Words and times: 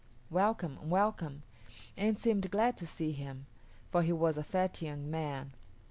(welcome, 0.31 0.89
welcome!) 0.89 1.43
and 1.95 2.17
seemed 2.17 2.49
glad 2.49 2.75
to 2.75 2.87
see 2.87 3.11
him, 3.11 3.45
for 3.91 4.01
he 4.01 4.11
was 4.11 4.35
a 4.35 4.41
fat 4.43 4.81
young 4.81 5.11
man. 5.11 5.51